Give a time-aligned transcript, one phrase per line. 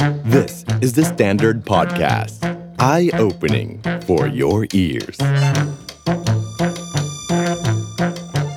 [0.00, 2.40] This is the Standard Podcast.
[2.78, 5.18] Eye opening for your ears.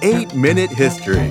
[0.02, 1.30] 8 Minute History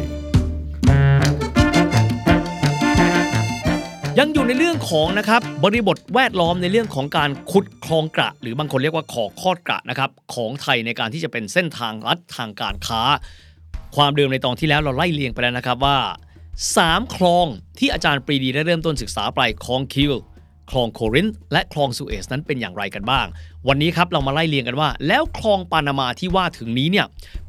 [4.19, 13.03] ยังอยู่ในเรื่องของนะครับบริบทแวดล้อมในเรื่องของการขุดคลองกระ หรือบางคนเรียกว่าขอคอดกระนะครับของไทยในการที่จะเป็นเส้นทางลัดทางการค้า
[13.97, 15.97] ความเดิมในตอนที่แล้วเราไล่เรียงไปแล้วนะครับว่า
[16.61, 17.47] 3 คลอง
[17.79, 20.13] ที่อาจารย์ปรีดีได้เริ่มต้นศึกษาไปคลองคีล
[20.71, 23.27] คลองโครินธ์และคลองสุเอซนั้นเป็นอย่างไรกันบ้าง
[23.69, 27.07] วันนี้ครับเรามาไล่เรียงกันว่า แล้วคลองปานามาที่ว่าถึงนี้เนี่ย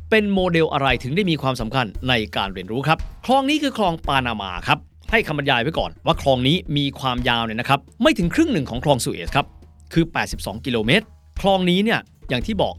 [0.09, 4.77] เป็นโมเดลอะไรถึงได้มีความสำคัญในการเรียนรู้ครับ คลองนี้คือคลองปานามาครับ
[5.11, 9.45] ให้คำบรรยายไว้ก่อนว่าคลองนี้มีความยาวเนี่ยนะครับไม่ถึงครึ่งหนึ่งของคลองสุเอซครับ
[9.93, 11.05] คือ 82 กิโลเมตร
[11.41, 12.75] คลองนี้เนี่ยอย่างที่บอก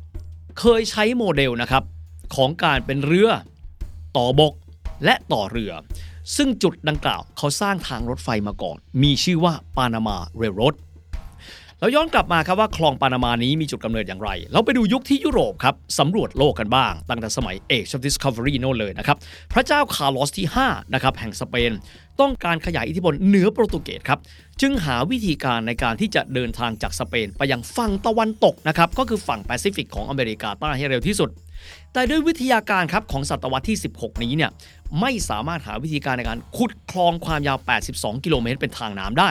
[0.61, 1.83] เคยใช้โมเดลนะครับ
[2.35, 3.31] ของการเป็นเรือ
[4.17, 4.55] ต่อบก
[5.05, 5.73] และต่อเรือ
[6.37, 10.77] ซึ่งจุดดังกล่าวเขาสร้างทางรถไฟมาก่อน มีชื่อว่า Panama Railroad
[11.81, 19.17] เราย้อนกลับมาครับว่าคลองปานามานี้มีจุดกำเนิดอย่างไร เราไปดูยุคที่ยุโรปครับสำรวจโลกกันบ้าง ตั้งแต่สมัย Age of Discovery โน่นเลยนะครับ
[19.53, 21.73] พระเจ้าคาร์ลอสที่5นะครับแห่งสเปน
[22.21, 24.19] ต้องการขยายอิทธิพลเหนือโปรตุเกสครับ
[24.61, 31.31] จึงหาวิธีการในการที่จะเดินทางจากสเปน ไปยังฝั่งตะวันตกนะครับก็คือฝั่งแปซิฟิกของอเมริกาใต้ให้เร็วที่สุด
[31.93, 34.51] แต่ด้วยวิทยาการครับของศตวรรษที่ 16 นี้เนี่ย
[35.01, 37.59] ไม่สามารถหาวิธีการในการขุดคลองความยาว
[37.91, 39.31] 82 กิโลเมตรเป็นทางน้ำได้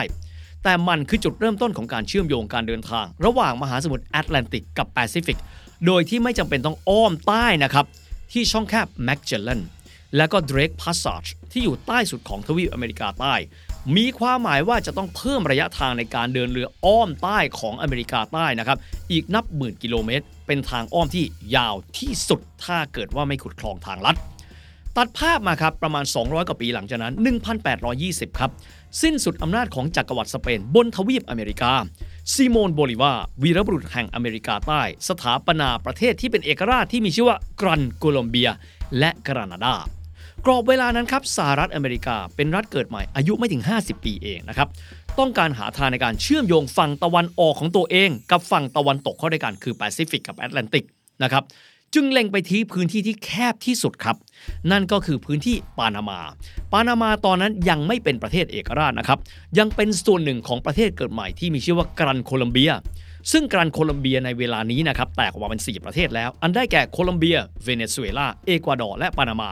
[0.62, 5.38] แต่มันคือจุดเริ่มต้นของการเชื่อมโยงการเดินทาง ระหว่างมหาสมุทรแอตแลนติกกับแปซิฟิก
[5.86, 7.84] โดยที่ไม่จำเป็นต้องอ้อมใต้นะครับ
[8.32, 9.60] ที่ช่องแคบแมกเจลเลน
[10.16, 13.34] และก็ Drake Passage ที่อยู่ใต้สุดของทวีปอเมริกาใต้
[13.96, 18.78] มีความหมายว่าจะต้องเพิ่มระยะทางในการเดินเรืออ้อมใต้ของอเมริกาใต้นะครับ
[19.12, 21.24] อีกนับหมื่นกิโลเมตร เป็นทางอ้อมที่
[21.56, 24.16] ยาวที่สุดถ้าเกิดว่าไม่ขุดคลองทางลัด
[24.98, 27.14] ตัดภาพมาครับประมาณ 200 กว่าปีหลังจากนั้น
[27.76, 28.50] 1820 ครับ
[29.02, 31.72] สิ้นสุดอำนาจของจักรวรรดิสเปนบนทวีปอเมริกา
[32.34, 38.48] ซิโมนโบลิวาร์วีรบุรุษแห่งอเมริกาใต้ สถาปนาประเทศที่เป็นเอกราชที่มีชื่อว่ากรันโคลัมเบีย
[38.98, 39.74] และกรานาดา
[40.44, 44.68] กรอบเวลานั้นครับสหรัฐอเมริกาเป็นรัฐเกิดใหม่อายุไม่ถึง 50 ปีเองนะครับ
[45.18, 50.84] ต้องการหาทางในการเชื่อมโยงฝั่งตะวันออกของตัวเอง กับฝั่งตะวันตกเข้าด้วยกันคือแปซิฟิกกับแอตแลนติก
[51.22, 51.44] นะครับ
[51.94, 54.16] จึงเล็งไปที่พื้นที่ที่แคบที่สุดครับ
[54.70, 56.20] นั่นก็คือพื้นที่ปานามา
[56.72, 59.18] ปานามาตอนนั้นยังไม่เป็นประเทศเอกราชนะครับ
[59.58, 62.72] ยังเป็นส่วนหนึ่งของประเทศเกิดใหม่ที่มีชื่อว่ากรันโคลัมเบีย
[63.32, 69.50] ซึ่งกรันโคลัมเบียในเวลานี้นะครับแตกออกมาเป็น 4 ประเทศแล้ว อันได้แก่โคลัมเบีย เวเนซุเอลา เอกวาดอร์ และปานามา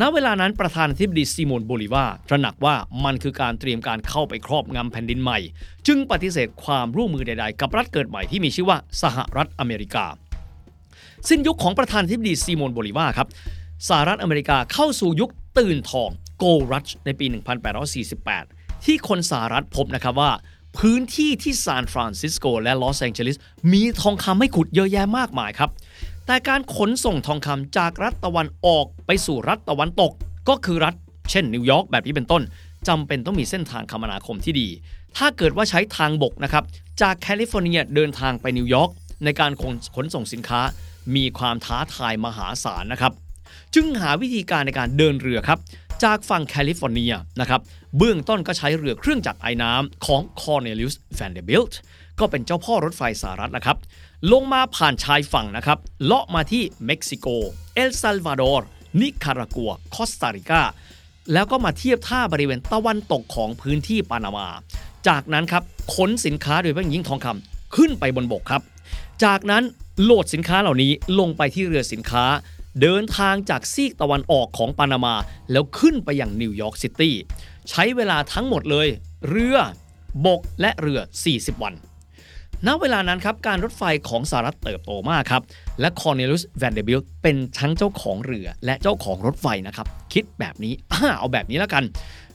[0.00, 2.74] ณ เวลานั้นประธานาธิบดีซิโมนโบลิวาร์ตระหนักว่า
[3.04, 5.38] มันคือการเตรียมการเข้าไปครอบงำแผ่นดินใหม่
[5.86, 10.06] จึงปฏิเสธความร่วมมือใดๆ กับรัฐเกิดใหม่ที่มีชื่อว่าสหรัฐอเมริกา
[11.28, 13.28] สิ้นยุคของประธานาธิบดีซิโมนโบลิวาร์ครับ
[13.88, 17.26] สหรัฐอเมริกาเข้าสู่ยุคตื่นทอง Gold Rush ในปี
[18.06, 20.30] 1848 ที่คนสหรัฐพบนะครับว่า
[20.78, 23.38] พื้นที่ที่ซานฟรานซิสโกและลอสแองเจลิส
[23.72, 25.70] มีทองคำให้ขุดเยอะแยะมากมายครับ
[26.26, 30.12] แต่การขนส่งทองคำจากรัฐตะวันออกไปสู่รัฐตะวันตก
[30.48, 30.94] ก็คือรัฐ
[31.30, 32.42] เช่นนิวยอร์กแบบนี้เป็นต้น
[32.88, 34.68] จำเป็นต้องมีเส้นทางคมนาคมที่ดี
[35.16, 36.64] ถ้าเกิดว่าใช้ทางบกนะครับ
[37.02, 38.90] จากแคลิฟอร์เนียเดินทางไปนิวยอร์ก
[39.24, 40.60] ในการขนขนส่งสินค้า
[41.16, 43.12] มีความท้าทายมหาศาลนะครับ
[43.74, 45.58] จึงหาวิธีการในการเดินเรือครับ
[46.04, 47.60] จากฝั่งแคลิฟอร์เนียนะครับ
[47.98, 51.74] เบื้องต้นก็ใช้เรือเครื่องจักรไอ้น้ำของ Cornelius Vanderbilt
[52.18, 53.76] ก็เป็นเจ้าพ่อรถไฟสหรัฐนะครับ
[54.32, 57.26] ลงมาผ่านชายฝั่งนะครับ เลาะมาที่เม็กซิโก
[57.74, 58.68] เอลซัลวาดอร์
[59.00, 60.62] นิคารากัว คอสตาริกา
[61.32, 64.48] แล้วก็มาเทียบท่าบริเวณตะวันตกของพื้นที่ปานามา
[65.08, 65.62] จากนั้นครับ
[65.94, 68.62] ขนสินค้าโดยเฉพาะอย่างยิ่งทองคำขึ้นไปบนบกครับ
[69.24, 69.62] จากนั้น
[70.00, 72.24] โหลดสินค้าเหล่านี้ลงไปที่เรือสินค้า
[72.80, 75.14] เดินทางจากซีกตะวันออกของปานามา
[75.52, 77.14] แล้วขึ้นไปยังนิวยอร์กซิตี้
[77.70, 78.88] ใช้เวลาทั้งหมดเลย
[79.28, 79.56] เรือ
[80.26, 81.00] บกและเรือ
[81.32, 81.74] 40 วัน
[82.66, 85.42] ณเวลานั้นครับการรถไฟของสหรัฐเติบโตมากครับ
[85.80, 91.84] และคอร์เนเลียสแวนเดอร์บิลต์เป็นทั้งเจ้าของเรือและเจ้าของรถไฟนะครับ คิดแบบนี้อเอาแบบนี้แล้วกัน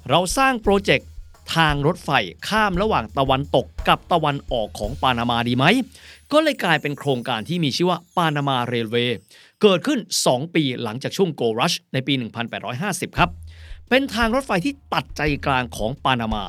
[0.09, 1.09] เราสร้างโปรเจกต์
[1.55, 2.09] ทางรถไฟ
[2.47, 5.65] ข้ามระหว่างตะวันตกกับตะวันออกของปานามาดีไหม
[6.33, 9.17] ก็เลยกลายเป็นโครงการที่มีชื่อว่า Panama Railway
[9.61, 12.13] เกิดขึ้น 2 ปีหลังจากช่วง Gold Rush ในปี
[12.65, 13.29] 1850 ครับ
[13.89, 16.45] เป็นทางรถไฟที่ตัดใจกลางของปานามา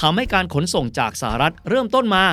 [0.00, 2.24] ทำให้การขนส่งจากสหรัฐเริ่มต้นมา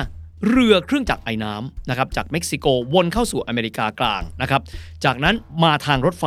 [0.48, 4.62] เรือเครื่องจักรไอ้น้ำนะครับจากเม็กซิโกวนเข้าสู่อเมริกากลางนะครับ
[5.04, 5.34] จากนั้น
[5.64, 6.26] มาทางรถไฟ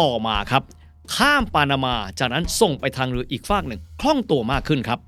[0.00, 0.62] ต่อมาครับ
[1.16, 4.98] ข้ามปานามา จากนั้นส่งไปทางเรืออีกฝากหนึ่งคล่องตัวมากขึ้นครับ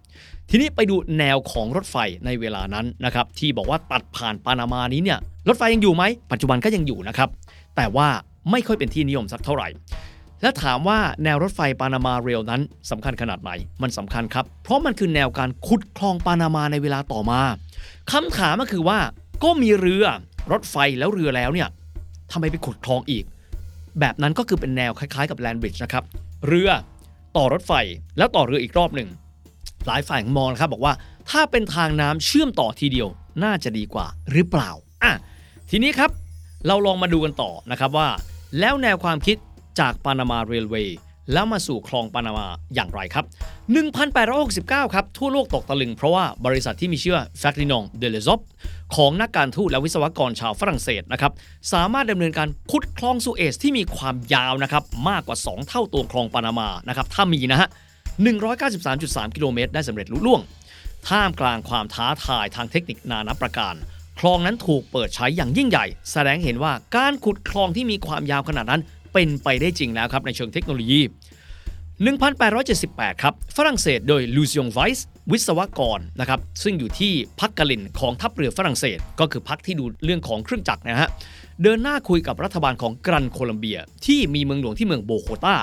[0.51, 1.97] ทีนี้ไปดูแนวของรถไฟ
[2.27, 7.29] ในเวลานั้นนะครับที่บอกว่าตัดผ่านปานามานี้เนี่ยรถไฟยังอยู่ไหม ปัจจุบันก็ยังอยู่นะครับ
[7.77, 8.09] แต่ว่า
[8.51, 9.69] ไม่ค่อยเป็นที่นิยมสักเท่าไหร่
[10.43, 12.61] และถามว่าแนวรถไฟปานามาเรลนั้น
[12.91, 13.51] สำคัญขนาดไหน
[13.83, 17.41] มันสำคัญครับ เพราะมันคือแนวการขุดคลองปานามาในเวลาต่อมา
[18.13, 18.99] คำถามก็คือว่า
[19.45, 20.05] ก็มีเรือ
[20.53, 21.69] รถไฟแล้วเรือแล้วเนี่ย
[22.33, 23.25] ทำไมไปขุดคลองอีก
[24.01, 26.05] แบบนั้นก็คือเป็นแนวคล้ายๆ กับแลนบริดจ์นะครับ
[26.47, 26.71] เรือ
[27.37, 27.73] ต่อรถไฟ
[28.19, 29.09] แล้วต่อเรืออีกรอบหนึ่ง
[29.87, 30.95] หลายฝ่ายมองนะครับบอกว่า
[31.31, 33.09] ถ้าเป็นทางน้ำเชื่อมต่อทีเดียว
[33.45, 34.71] น่าจะดีกว่าหรือเปล่า
[35.03, 35.13] อะ
[35.71, 36.11] ทีนี้ครับ
[36.67, 38.09] เราลองมาดูกันต่อนะครับว่า
[38.61, 39.37] แล้วแนวความคิด
[39.81, 40.99] จากปานามาเรลเวย์
[41.33, 43.25] แล้วมาสู่คลองปานามาอย่างไรครับ
[44.09, 48.41] 1869 ครับ ทั่วโลกตกตะลึงเพราะว่าบริษัทที่มีชื่อแฟครินองเดลซอป
[48.97, 51.33] ของนักการทูตและวิศวกรชาวฝรั่งเศสนะครับ
[51.73, 57.69] สามารถดำเนินการขุดคลองสุเอซที่มีความยาวนะครับ มากกว่า 2 เท่าตัวคลองปานามานะครับ ถ้ามีนะฮะ
[58.25, 60.41] 193.3 กิโลเมตรได้สำเร็จลุล่วง
[61.09, 63.75] ท่ามกลางความท้าทายทางเทคนิคนานาประการ
[64.19, 68.83] คลองนั้นถูกเปิดใช้อย่างยิ่งใหญ่ แสดงเห็นว่าการขุดคลองที่มีความยาวขนาดนั้น
[69.13, 71.01] เป็นไปได้จริงแล้วครับในเชิงเทคโนโลยี
[71.87, 81.11] 1878 ครับ ฝรั่งเศสโดยลูซิองไวส์วิศวกรนะครับซึ่งอยู่ที่พักกลินของทัพเรือฝรั่งเศส ก็คือพักที่ดูเรื่องของเครื่องจักรนะฮะ
[81.63, 85.57] เดินหน้าคุยกับรัฐบาลของกรันโคลัมเบีย ที่มีเมืองหลวงที่เมืองโบโคตา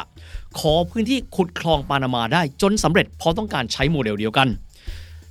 [0.60, 4.48] ขอพื้นที่ขุดคลองปานามาได้จนสำเร็จเพราะต้องการใช้โมเดลเดียวกัน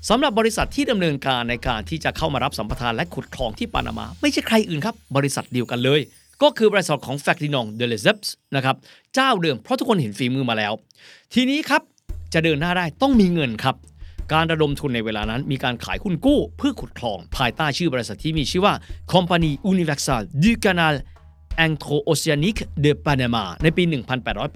[0.09, 6.01] สำหรับบริษัทที่ดำเนินการในการที่จะเข้ามารับสัมปทานและขุดคลองที่ปานามา ไม่ใช่ใครอื่นครับ บริษัทเดียวกันเลย
[6.43, 8.77] ก็คือบริษัทของแฟคตินองเดลเซปส์นะครับ
[9.15, 10.73] เจ้าเดิมเพราะทุกคนเห็นฝีมือมาแล้ว
[11.35, 11.83] ทีนี้ครับ
[12.35, 13.75] จะเดินหน้าได้ต้องมีเงินครับ
[14.33, 18.75] การระดมทุนในเวลานั้นมีการขายหุ้นกู้เพื่อขุดคลอง ภายใต้ชื่อบริษัทที่มีชื่อว่า
[19.13, 20.95] Compagnie Universelle du Canal
[21.65, 22.93] a n t r o o c e a n i q u e de
[23.07, 23.83] Panama ในปี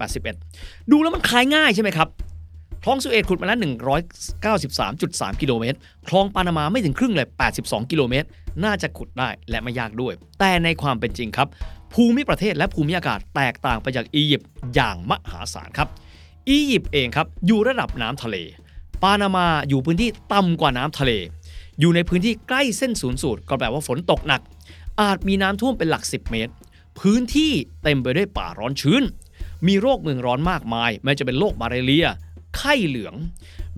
[0.09, 2.07] 1881 ดูแล้วมันขายง่ายใช่ไหมครับ
[2.83, 3.59] คลองสุเอซขุดมาแล้ว
[4.49, 5.77] 193.3 กิโลเมตร
[6.07, 7.27] คลองปานามาไม่ถึงครึ่งเลย
[7.59, 8.27] 82 กิโลเมตร
[8.63, 11.47] น่าจะขุดได้และไม่ยากด้วย แต่ในความเป็นจริงครับ
[11.93, 15.89] ภูมิประเทศและภูมิอากาศแตกต่างไปจากอียิปต์อย่างมหาศาลครับ
[16.49, 18.35] อียิปต์เองครับ อยู่ระดับน้ำทะเล
[19.01, 21.11] ปานามาอยู่พื้นที่ต่ำกว่าน้ำทะเล
[21.79, 24.41] อยู่ในพื้นที่ใกล้เส้นศูนย์สูตรก็แปลว่าฝนตกหนัก
[25.01, 26.53] อาจมีน้ำท่วมเป็นหลัก 10 เมตร
[26.99, 27.51] พื้นที่
[27.83, 29.03] เต็มไปด้วยป่าร้อนชื้น
[29.67, 32.07] มีโรคเมืองร้อนมากมาย ไม่จะเป็นโรคมาเรเลีย
[32.57, 33.15] ไข้เหลือง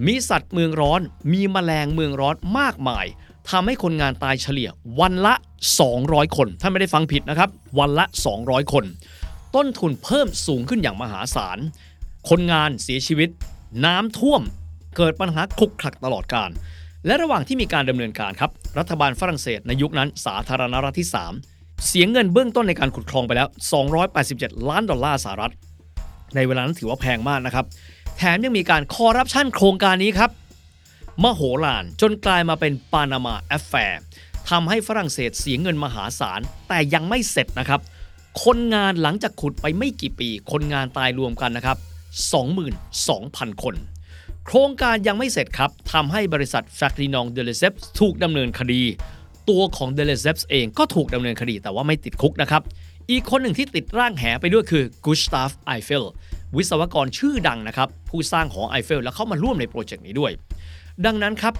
[0.05, 1.01] มีสัตว์เมืองร้อน
[1.33, 3.05] มีแมลงเมืองร้อนมากมาย
[3.49, 4.69] ทำให้คนงานตายเฉลี่ย
[4.99, 5.33] วันละ
[5.85, 7.49] 200 คน ท่านไม่ได้ฟังผิดนะครับ
[7.79, 8.05] วันละ
[8.39, 8.85] 200 คน
[9.55, 11.57] ต้นทุนเพิ่มสูงขึ้นอย่างมหาศาล
[12.29, 13.29] คนงานเสียชีวิต
[13.85, 14.41] น้ำท่วม
[14.97, 16.49] เกิดปัญหาคลุกคลักตลอดการ
[17.05, 21.09] และระหว่างที่มีการดำเนินการครับ รัฐบาลฝรั่งเศสในยุคนั้นสาธารณรัฐที่
[21.45, 23.47] 3 เสียเงินเบื้องต้นในการขุดคลองไปแล้ว
[24.07, 25.53] 287 ล้านดอลลาร์สหรัฐ
[26.35, 27.65] ในเวลานั้นถือว่าแพงมากนะครับ
[28.17, 30.31] แถมยังมีการคอร์รัปชันโครงการนี้ครับ
[31.23, 34.01] มโหฬารจนกลายมาเป็น Panama Affair
[34.49, 37.81] ทำให้ฝรั่งเศสเสียเงินมหาศาล แต่ยังไม่เสร็จนะครับ
[38.43, 41.77] คนงานหลังจากขุดไปไม่กี่ปี คนงานตายรวมกันนะครับ
[42.69, 43.75] 22,000 คน
[44.51, 48.81] โครงการยังไม่เสร็จครับทำให้บริษัทแฟร์ดีนองเดอเลสเซปถูกดำเนินคดี
[49.49, 52.61] ตัวของเดอเลสเซปเองก็ถูกดำเนินคดีแต่ว่าไม่ติดคุกนะครับ
[53.11, 56.03] อีกคนหนึ่งที่ติดร่างแหไปด้วยคือกุสตาฟไอเฟล
[56.57, 60.31] วิศวกรชื่อดังนะครับ ผู้สร้างหอไอเฟลและเข้ามาร่วมในโปรเจกต์นี้ด้วย
[61.05, 61.53] ดังนั้นครับ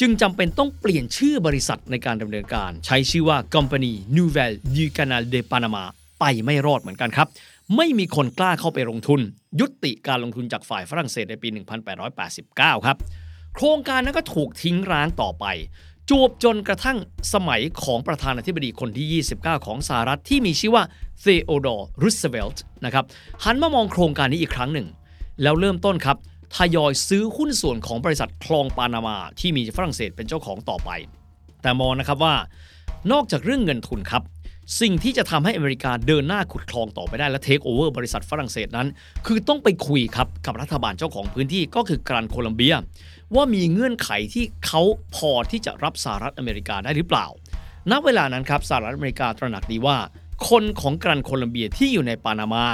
[0.00, 5.84] จึงจำเป็นต้องเปลี่ยนชื่อบริษัทในการดำเนินการ ใช้ชื่อว่า Compagnie Nouvelle du Canal de Panama
[6.20, 7.28] ไปไม่รอดเหมือนกันครับ
[7.76, 9.20] ไม่มีคนกล้าเข้าไปลงทุน
[9.60, 11.48] ยุติการลงทุนจากฝ่ายฝรั่งเศสในปี
[12.16, 12.96] 1889 ครับ
[13.54, 15.46] โครงการนั้นก็ถูกทิ้งร้างต่อไป
[16.10, 16.98] จวบจนกระทั่ง
[17.34, 20.84] สมัยของประธานาธิบดีคนที่ 29 ของสหรัฐที่มีชื่อว่า
[21.24, 23.04] Theodore Roosevelt นะครับ
[23.44, 24.88] หันมามองโครงการนี้อีกครั้งหนึ่ง
[25.42, 26.16] แล้วเริ่มต้นครับ
[26.56, 30.90] ทยอยซื้อหุ้นส่วนของบริษัทคลองปานามาที่มีฝรั่งเศสเป็นเจ้าของต่อไป
[31.62, 32.34] แต่มองนะครับว่า
[33.12, 34.22] นอกจากเรื่องเงินทุนครับ
[34.80, 38.88] สิ่งที่จะทำให้อเมริกาเดินหน้าขุดคลองต่อไปได้และเทคโอเวอร์บริษัทฝรั่งเศสนั้น
[39.26, 42.74] คือต้องไปคุยครับกับรัฐบาลเจ้าของพื้นที่ก็คือกรันโคลัมเบีย
[43.34, 44.82] ว่ามีเงื่อนไขที่เขา
[45.14, 47.26] พอที่จะรับสหรัฐอเมริกาได้หรือเปล่า
[47.90, 49.96] ณ เวลานั้นครับสหรัฐอเมริกาตระหนักดีว่า
[50.48, 52.64] คนของกรันโคลัมเบียที่อยู่ในปานามา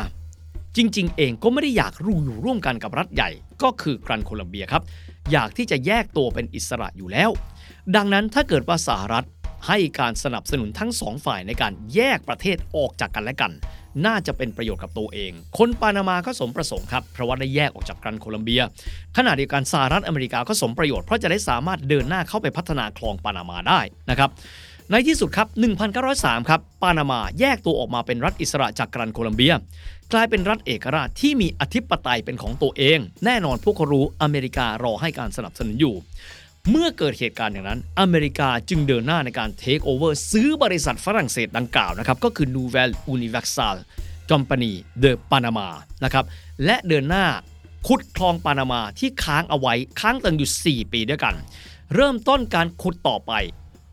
[0.77, 3.31] จริง ๆ เองก็ไม่ได้อยากรู้อยู่ร่วมกันกับรัฐใหญ่
[3.63, 4.83] ก็คือกรันโคลัมเบียครับ
[5.33, 7.31] อยากที่จะแยกตัวเป็นอิสระอยู่แล้ว
[7.97, 9.27] ดังนั้นถ้าเกิดว่าสหรัฐ
[9.69, 13.53] ให้การสนับสนุนทั้งสองฝ่ายในการแยกประเทศออกจากกันและกัน
[14.07, 18.63] น่าจะเป็นประโยชน์กับตัวเอง คนปานามาก็สมประสงค์ครับ เพราะว่าได้แยกออกจากกรันโคลัมเบีย
[19.17, 24.31] ขณะเดียวกันสหรัฐอเมริกาก็สมประโยชน์เพราะจะได้สามารถเดินหน้าเข้าไปพัฒนาคลองปานามาได้นะครับ
[24.91, 25.49] ในที่สุดครับ
[25.99, 29.55] 1903 ครับ ปานามาแยกตัวออกมาเป็นรัฐอิสระจากกรันโคลัมเบีย
[30.13, 35.95] กลายเป็นรัฐเอกราชที่มีอธิปไตยเป็นของตัวเอง แน่นอนพวกเขารู้อเมริการอให้การสนับสนุนอยู่
[36.71, 43.77] เมื่อเกิดเหตุการณ์อย่างนั้น อเมริกาจึงเดินหน้าในการเทคโอเวอร์ซื้อบริษัทฝรั่งเศสดังกล่าวนะครับ ก็คือ Nouvelle Universelle
[44.31, 45.69] Compagnie de Panama
[46.05, 46.25] นะครับ
[46.65, 47.27] และเดินหน้า
[47.87, 50.51] ขุดคลองปานามาที่ค้างเอาไว้ค้างตึงอยู่
[50.87, 51.35] 4 ปีด้วยกัน
[51.95, 53.33] เริ่มต้นการขุดต่อไป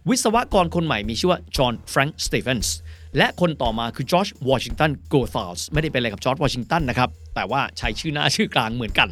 [0.09, 2.75] วิศวกรคนใหม่มีชื่อว่าจอห์นแฟรงค์สตีเฟนส์
[3.17, 9.09] และคนต่อมาคือจอร์จวอชิงตันโกธาลส์ไม่ได้เป็นอะไรกับจอร์จวอชิงตันนะครับ แต่ว่าใช้ชื่อหน้าชื่อกลางเหมือนกัน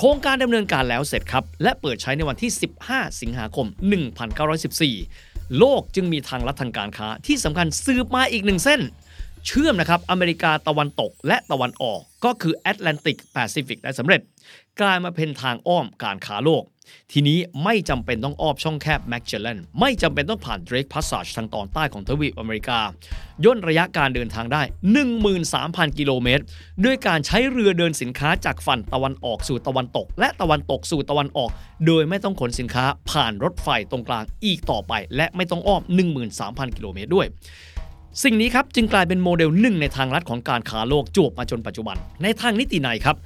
[0.00, 2.50] โครงการดำเนินการแล้วเสร็จครับ และเปิดใช้ในวันที่
[2.86, 3.66] 15 สิงหาคม
[4.82, 8.80] 1914 โลกจึงมีทางลัดทางการค้าที่สำคัญสืบมาอีกหนึ่งเส้น
[9.46, 14.20] เชื่อมนะครับอเมริกาตะวันตกและตะวันออกก็คือแอตแลนติกแปซิฟิกได้สำเร็จ
[14.80, 16.64] กลายมาเป็นทางอ้อมการค้าโลก
[17.12, 22.80] ทีนี้ไม่จำเป็นต้องอ้อมช่องแคบแมกเจลเลนไม่จำเป็นต้องผ่าน Drake Passage ทางตอนใต้ของทวีปอเมริกา
[23.44, 24.62] ย่นระยะการเดินทางได้
[25.30, 26.42] 13,000 กิโลเมตร
[26.84, 31.50] ด้วยการใช้เรือเดินสินค้าจากฝั่งตะวันออกสู่ตะวันตก และตะวันตกสู่ตะวันออก
[31.86, 35.82] โดยไม่ต้องขนสินค้าผ่านรถไฟตรงกลางอีกต่อไป และไม่ต้องอ้อม
[36.28, 37.26] 13,000 กิโลเมตรด้วย
[38.24, 43.16] สิ่งนี้ครับจึงกลายเป็นโมเดลหนึ่งในทางลัดของการค้าโลกจวบมาจนปัจจุบัน ในทางนิตินัยครับ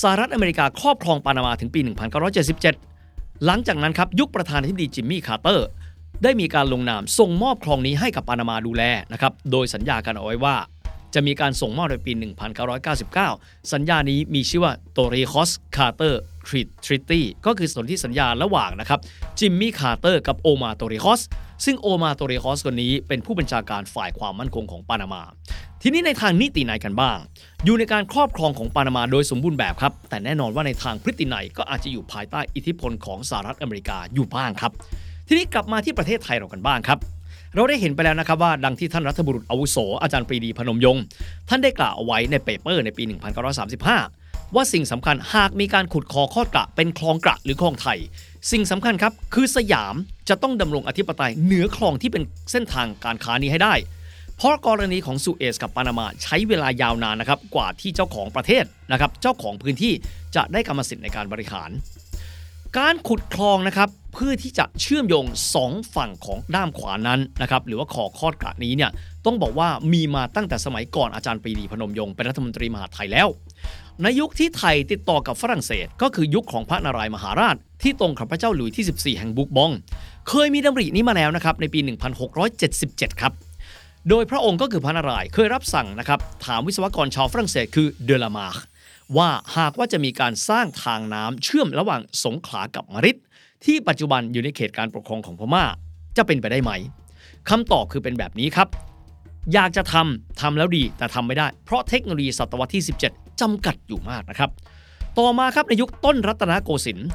[0.00, 1.80] สหรัฐอเมริกาครอบครองปานามาถึงปี
[2.62, 5.68] 1977 หลังจากนั้นครับยุคประธานาธิบดีจิมมี่คาร์เตอร์
[6.22, 8.82] ได้มีการลงนามส่งมอบคลองนี้ให้กับปานามาดูแล
[9.12, 10.56] นะครับโดยสัญญากันเอาไว้ว่า
[11.14, 12.12] จะมีการส่งมอบในปี
[12.92, 19.00] 1999 สัญญานี้มีชื่อว่า Torrijos Carter Treaty ก็คือสนธิสัญญาระหว่างนะครับ
[19.38, 21.20] จิมมี่คาร์เตอร์กับโอมาโตเรคอส
[21.64, 25.22] ซึ่งโอมาโตเรคอสคนนี้เป็นผู้บัญชาการฝ่ายความมั่นคงของปานามา
[25.82, 27.18] ทีนี้ในทางนิตินัยกันบ้าง
[27.64, 34.72] อยู่ในการครอบครองของปานามาโดยสมบูรณ์แบบครับ แต่แน่นอนว่าในทางพฤตินัยก็อาจจะอยู่ภายใต้อิทธิพลของสหรัฐอเมริกาอยู่บ้างครับ
[35.28, 36.98] ทีนี้กลับมาที่ประเทศไทยเรากันบ้างครับ
[37.54, 41.02] เราได้เห็นไปแล้วนะครับว่าดังที่ท่านรัฐบุรุษอาวุโสอาจารย์ปรีดีพนมยงค์
[41.48, 43.02] ท่านได้กล่าวเอาไว้ในเปเปอร์ในปี
[43.68, 44.21] 1935
[44.54, 47.98] ว่าสิ่งสำคัญหากมีการขุดคอคอดกระเป็นคลองกระหรือคลองไทย
[48.50, 49.94] สิ่งสำคัญครับคือสยาม
[50.28, 53.74] จะต้องดำรงอธิปไตยเหนือคลองที่เป็นเส้นทางการค้านี้ให้ได้
[54.36, 59.92] เพราะกรณีของสุเอซกับปานามาใช้เวลายาวนานนะครับกว่าที่เจ้าของประเทศนะครับเจ้าของพื้นที่
[60.36, 61.70] จะได้กรรมสิทธิ์ในการบริหาร
[62.78, 65.24] การขุดคลองนะครับเพื่อที่จะเชื่อมโยง
[65.60, 68.90] 2 ฝั่งของด้ามขวานั้นนะครับหรือว่าขอคอดกระนี้เนี่ย
[69.26, 73.28] ต้องบอกว่ามีมาตั้งแต่สมัยก่อนอาจารย์ปรีดีพนมยงค์เป็นรัฐมนตรีมหาไทยแล้ว
[74.02, 79.72] ในยุคที่ไทยติดต่อกับฝรั่งเศส ก็คือยุคของพระนารายมหาราช ที่ตรงกับพระเจ้าหลุยที่ 14 แห่งบุกบอง
[80.28, 81.80] เคยมีดำรินี้มาแล้วนะครับในปี
[82.50, 83.32] 1677 ครับ
[84.08, 88.62] โดยพระองค์ก็คือพระนารายเคยรับสั่งนะครับถามวิศวกรชาวฝรั่งเศสคือเดลามาร์
[89.16, 93.16] ว่าหากว่าจะมีการสร้างทางน้ำเชื่อมระหว่างสงขลากับมริด
[93.64, 95.64] ที่ปัจจุบันอยู่ในเขตการปกครองของพม่า
[96.16, 96.70] จะเป็นไปได้ไหม
[97.48, 98.68] คำตอบคือเป็นแบบนี้ครับ
[99.54, 104.50] อยากจะทำทำแล้วดีแต่ทำไม่ได้ เพราะเทคโนโลยีศตวรรษที่ 17จำกัดอยู่มากนะครับ
[105.18, 107.08] ต่อมาครับในยุคต้นรัตนโกสินทร์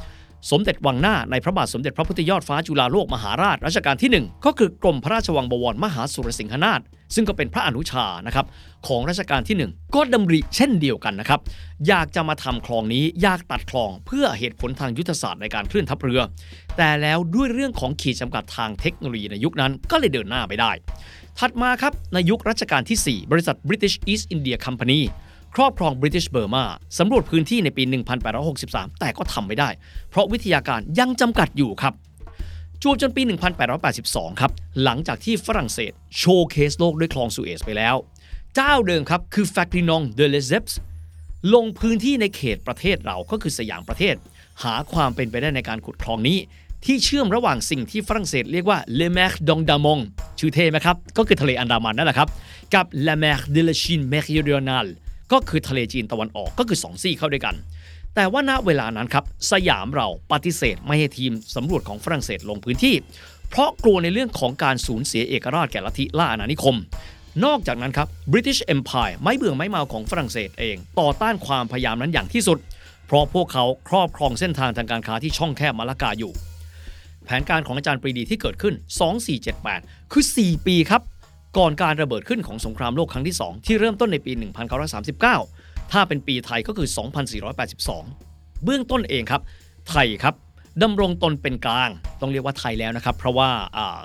[0.51, 6.81] สมเด็จวังหน้าในพระบาทสมเด็จพระพุทธยอดฟ้าจุฬาโลกมหาราชรัชกาลที่ 1 ก็คือกรมพระราชวังบวรมหาสุรสิงหนาถ
[7.15, 8.45] ซึ่งก็เป็นพระอนุชานะครับ
[8.87, 11.39] ของรัชกาลที่ 1 ก็ดำริเช่นเดียวกันนะครับ
[11.87, 16.21] อยากจะมาทำคลองนี้อยากตัดคลองเพื่อเหตุผลทางยุทธศาสตร์ในการเคลื่อนทัพเรือ
[16.77, 20.71] แต่แล้วด้วยเรื่องของขีดจำกัดทางเทคโนโลยีในยุคนั้นก็เลยเดินหน้าไปได้
[21.39, 25.01] ถัดมาครับในยุครัชกาลที่ 4 บริษัท British East India Company
[25.55, 26.63] ครอบครอง British Burma
[26.97, 27.83] สำรวจพื้นที่ในปี
[28.41, 29.69] 1863 แต่ก็ทำไม่ได้
[30.09, 31.93] เพราะวิทยาการยังจำกัดอยู่ครับ
[32.83, 33.21] จวบจนปี
[33.81, 34.51] 1882 ครับ
[34.83, 37.95] หลังจากที่ฝรั่งเศสโชว์เคสโลกด้วยคลองสุเอซไปแล้ว
[38.55, 40.73] เจ้าเดิมครับ คือ f a c t i n o n de Lesseps
[41.53, 44.15] ลงพื้นที่ในเขตประเทศเราก็คือสยามประเทศ
[44.63, 46.37] หาความเป็นไปได้ในการขุดคลองนี้
[46.85, 49.99] ที่เชื่อมระหว่างสิ่งที่ฝรั่งเศสเรียกว่า Le Mer d'Andamon
[50.39, 52.29] ชื่อเท่ไหมครับ ก็คือทะเลอันดามันนั่นแหละครับ
[52.73, 54.91] กับ La Mer de la Chine Méridionale
[55.31, 57.55] ก็คือทะเลจีนตะวันออกก็คือ 2 ซี่เข้าด้วยกัน
[58.15, 62.95] แต่ว่าณเวลานั้นครับสยามเราปฏิเสธไม่ให้ทีมสำรวจของฝรั่งเศสลงพื้นที่
[63.49, 66.75] เพราะกลัวในเรื่องของการสูญเสียเอกราชแก่ลัทธิล่าอาณานิคม
[67.45, 72.57] นอกจากนั้นครับ British Empire ไม่เบื่อไม่เมาของฝรั่งเศสเอง ต่อต้านความพยายามนั้นอย่างที่สุด
[73.07, 76.31] เพราะพวกเขาครอบครองเส้นทางทางการค้าที่ช่องแคบมาลากาอยู่
[77.25, 78.75] แผนการของอาจารย์ปรีดีที่เกิดขึ้น
[79.43, 81.01] 2478 คือ 4 ปีครับ
[81.57, 84.31] ก่อนการระเบิดขึ้นของสงครามโลกครั้งที่ 2 ที่เริ่มต้นในปี
[85.11, 86.87] 1939 ถ้าเป็นปีไทยก็คือ
[87.95, 89.41] 2482 เบื้องต้นเองครับ
[89.89, 90.35] ไทยครับ
[90.83, 91.89] ดำรงตนเป็นกลาง
[92.21, 93.49] ต้องเรียกว่าไทยแล้วนะครับ เพราะว่า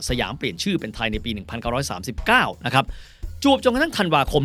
[0.09, 1.31] สยามเปลี่ยนชื่อเป็นไทยในปี
[1.99, 2.85] 1939 นะครับ
[3.43, 4.43] จวบจนกระทั่งธันวาคม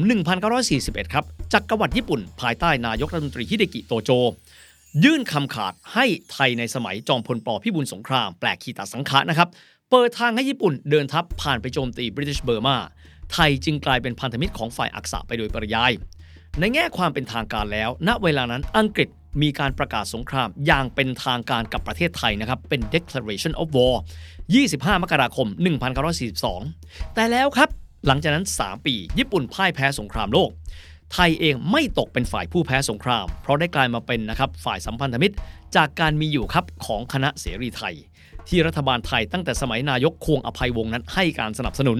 [0.55, 4.11] 1941 ครับจักรวรรดิญี่ปุ่น ภายใต้นายกรัฐมนตรีฮิเดกิโตโจ
[5.03, 9.49] ยื่นคำขาดให้ไทยในสมัยจอมพลปพิบูลสงคราม แปลกขีตาสังขะนะครับ
[9.91, 12.77] เปิดทางให้ญี่ปุ่นเดินทัพผ่านไปโจมตีบริ t ิชเบอร์มา
[13.33, 15.91] ไทยจึงกลายเป็นพันธมิตรของฝ่ายอักษะไปโดยปริยาย
[16.59, 19.09] ในแง่ความเป็นทางการแล้ว ณเวลานั้นอังกฤษ
[19.41, 23.95] มีการประกาศสงครามอย่างเป็นทางการกับประเทศไทยนะครับ เป็น Declaration of War
[24.47, 25.47] 25 มกราคม
[26.31, 27.69] 1942 แต่แล้วครับ
[28.07, 30.49] หลังจากนั้น 3 ปี ญี่ปุ่นพ่ายแพ้สงครามโลก
[31.13, 35.35] ไทยเองไม่ตกเป็นฝ่ายผู้แพ้สงคราม เพราะได้กลายมาเป็นนะครับฝ่ายสัมพันธมิตร
[35.75, 37.95] จากการมีอยู่ครับของคณะเสรีไทย
[38.49, 41.99] ที่รัฐบาลไทยตั้งแต่สมัยนายกควงอภัยวงศ์นั้นให้การสนับสนุน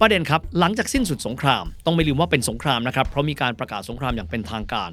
[0.00, 4.90] ประเด็นครับ หลังจากสิ้นสุดสงคราม ต้องไม่ลืมว่าเป็นสงครามนะครับ เพราะมีการประกาศสงครามอย่างเป็นทางการ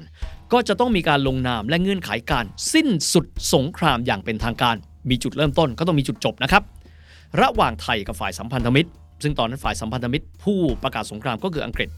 [0.52, 4.76] ก็จะต้องมีการลงนามและเงื่อนไขการสิ้นสุดสงครามอย่างเป็นทางการ
[5.10, 6.62] มีจุดเริ่มต้นก็ต้องมีจุดจบนะครับ
[7.40, 8.90] ระหว่างไทยกับฝ่ายสัมพันธมิตร
[9.22, 11.88] ซึ่งตอนนั้นฝ่ายสัมพันธมิตร ผู้ประกาศสงครามก็คืออังกฤษ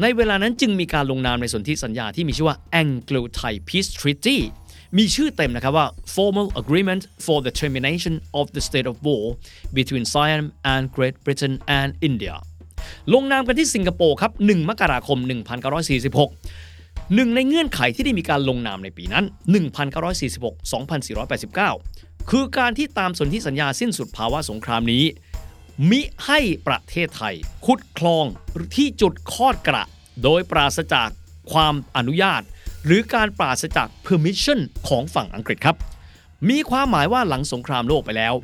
[0.00, 4.38] ในเวลานั้นจึงมีการลงนามในสนธิสัญญาที่มีชื่อว่า Anglo-Thai Peace Treaty
[4.98, 9.24] มีชื่อเต็มนะครับว่า Formal Agreement for the Termination of the State of War
[9.78, 12.36] between Siam and Great Britain and India
[13.14, 15.18] ลงนามกันที่สิงคโปร์ครับ 1 มกราคม
[15.96, 19.24] 1946 หนึ่งในเงื่อนไขที่ได้มีการลงนามในปีนั้น
[20.18, 25.04] 1946-2489 คือการที่ตามสนธิสัญญาสิ้นสุดภาวะสงครามนี้
[25.90, 27.34] มิให้ประเทศไทย
[27.66, 28.24] ขุดคลอง
[28.76, 29.84] ที่จุดคอดกระ
[30.22, 31.08] โดยปราศจาก
[31.52, 32.42] ความอนุญาต
[32.86, 35.76] หรือการปราศจาก permission ของฝั่งอังกฤษครับ
[36.50, 38.34] มีความหมายว่าหลังสงครามโลกไปแล้ว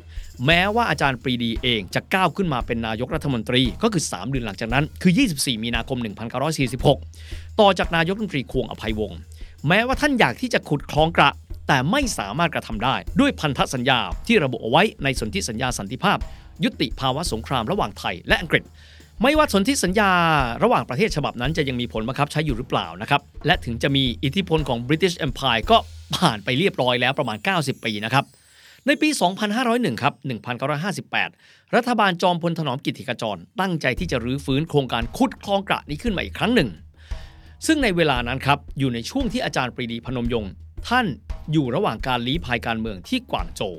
[0.45, 5.97] แม้ว่าอาจารย์ปรีดีเองจะก้าวขึ้นมาเป็นนายกรัฐมนตรีก็คือ 3 เดือนหลังจากนั้นคือ 24 มีนาคม
[6.79, 9.19] 1946 ต่อจากนายกรัฐมนตรีควงอภัยวงศ์
[9.67, 11.31] แม้ว่าท่านอยากที่จะขุดคลองกระ
[11.67, 16.17] แต่ไม่สามารถกระทำได้ด้วยพันธสัญญาที่ระบุเอาไว้ในสนธิสัญญาสันติภาพ
[16.63, 18.63] ยุติภาวะสงครามระหว่างไทยและอังกฤษ
[19.23, 20.11] ไม่ว่าสนธิสัญญา
[20.63, 25.77] ระหว่างประเทศฉบับนั้นจะยังมีผลบังคับใช้อยู่หรือเปล่านะครับ และถึงจะมีอิทธิพลของ British Empire ก็
[26.15, 28.25] ผ่านไปเรียบร้อยแล้วประมาณ 90 ปีนะครับ
[28.87, 29.09] ในปี
[29.55, 30.13] 2501 ครับ
[30.73, 36.69] 1958 รัฐบาลจอมพลถนอมกิติขจร ตั้งใจที่จะรื้อฟื้นโครงการขุดคลองกระนี้ขึ้นมาอีกครั้งหนึ่ง
[37.67, 40.51] ซึ่งในเวลานั้นครับอยู่ในช่วงที่อาจารย์ปรีดีพนมยงค์
[40.87, 41.05] ท่าน
[41.51, 43.75] อยู่ระหว่างการลี้ภัยการเมืองที่กวางโจว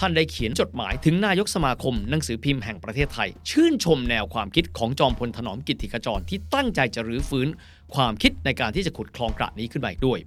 [0.00, 7.48] ท่านได้เขียนจดหมายถึงนายกสมาคมหนังสือพิมพ์แห่งประเทศไทย ชื่นชมแนวความคิดของจอมพลถนอมกิติขจรที่ตั้งใจจะรื้อฟื้น
[7.94, 10.18] ความคิดในการที่จะขุดคลองกระนี้ขึ้นมาอีกด้วย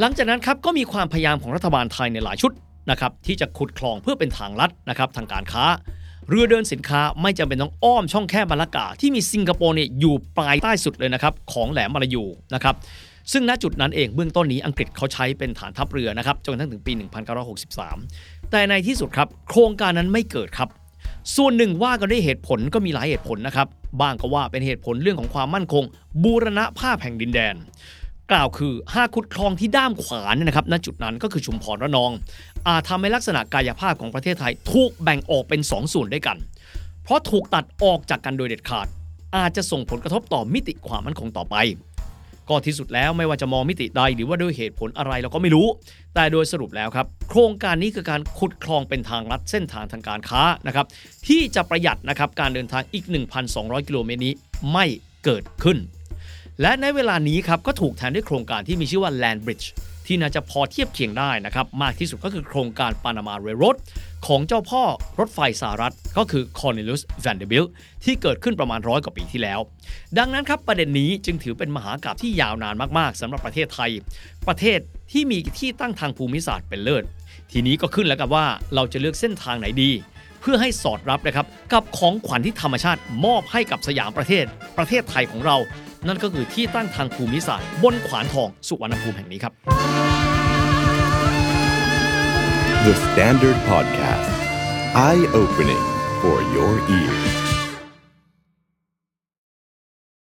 [0.00, 2.52] หลังจากนั้นครับก็มีความพยายามของรัฐบาลไทยในหลายชุด
[2.90, 5.64] นะครับที่จะขุดคลองเพื่อเป็นทางลัดนะครับทางการค้า
[6.28, 12.76] เรือเดินสินค้าไม่จำเป็นต้องอ้อมช่องแคบมาลากา ที่มีสิงคโปร์เนี่ยอยู่ปลายใต้สุดเลยนะครับของแหลมมาลายูนะครับ
[13.32, 16.92] ซึ่งณจุดนั้นเองเบื้องต้นนี้อังกฤษเขาใช้เป็นฐานทัพเรือนะครับจนกระทั่งถึงปี
[17.72, 20.68] 1963 แต่ในที่สุดครับ โครงการนั้นไม่เกิดครับ
[21.36, 23.68] ส่วนหนึ่งว่ากันด้วยเหตุผลก็มีหลายเหตุผลนะครับ
[24.00, 25.84] บ้างก็ว่าเป็นเหตุผลเรื่องของความมั่นคง
[26.24, 27.54] บูรณภาพแห่งดินแดน
[28.30, 32.10] กล่าวคือหากขุดคลองที่ด้ามขวาเนี่ยนะครับณจุดนั้นก็คือชุมพรระนอง
[32.66, 36.36] อาจทำให้ลักษณะกายภาพของประเทศไทยถูกแบ่งออกเป็น 2ส่วนด้วยกัน
[37.04, 38.86] เพราะถูกตัดออกจากกันโดยเด็ดขาด
[39.36, 41.56] อาจจะส่งผลกระทบต่อมิติความมั่นคงต่อไป
[42.48, 45.66] ก็ที่สุดแล้วไม่ว่าจะมองมิติใดหรือว่าด้วยเหตุผลอะไรเราก็ไม่รู้
[46.14, 50.86] แต่โดยสรุปแล้วครับ โครงการนี้คือการขุดคลองเป็นทางลัดเส้นทางทางการค้านะครับ
[51.26, 53.04] ที่จะประหยัดนะครับการเดินทางอีก
[53.46, 54.34] 1,200 กิโลเมตรนี้
[54.72, 54.86] ไม่
[55.24, 55.78] เกิดขึ้น
[56.60, 59.66] และในเวลานี้ครับก็ถูกแทนด้วยโครงการที่มีชื่อว่า Land Bridge
[60.06, 63.76] ที่น่าจะพอเทียบเคียงได้นะครับมากที่สุดก็คือโครงการ Panama Railroad
[64.26, 64.82] ของเจ้าพ่อ
[65.20, 67.68] รถไฟสหรัฐ ก็คือ Cornelius Vanderbilt
[68.04, 69.60] ที่เกิดขึ้นประมาณร้อยกว่าปีที่แล้ว
[70.18, 73.90] ดังนั้นครับประเด็นนี้จึงถือเป็นมหากาพย์ที่ยาวนานมากๆสำหรับประเทศไทย
[74.48, 74.78] ประเทศ
[75.12, 77.04] ที่มีที่ตั้งทางภูมิศาสตร์เป็นเลิศ
[77.52, 79.90] ทีนี้ก็ขึ้นแล้วกับว่าเราจะเลือกเส้นทางไหนดี
[80.40, 84.44] เพื่อให้สอดรับนะครับกับของขวัญที่ธรรมชาติมอบให้กับสยามประเทศ
[84.78, 85.56] ประเทศไทยของเรา
[86.08, 89.52] นั่นก็คือที่ตั้งทางภูมิศาสตร์บนขวานทองสุวรรณภูมิแห่งนี้ครับ
[92.86, 94.30] The Standard Podcast.
[94.94, 95.84] Eye opening
[96.20, 97.43] for your ears.